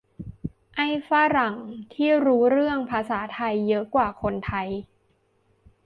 [0.75, 1.55] ไอ้ฝรั่ง
[1.93, 4.67] ที่รู้เรื่องภาษาไทยเยอะกว่าคนไทย